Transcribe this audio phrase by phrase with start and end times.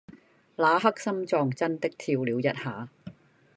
[0.55, 2.89] 那刻心臟真的跳了一下